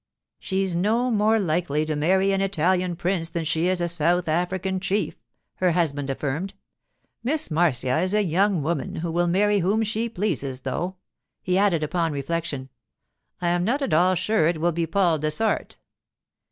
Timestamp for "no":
0.75-1.11